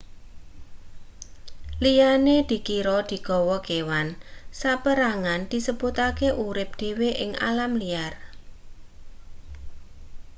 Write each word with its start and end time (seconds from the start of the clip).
liyane 1.83 2.35
dikira 2.49 2.97
digawa 3.09 3.57
kewan 3.67 4.07
saperangan 4.61 5.41
disebutake 5.51 6.27
urip 6.47 6.69
dhewe 6.79 7.09
ing 7.23 7.31
alam 7.49 7.71
liar 7.81 8.13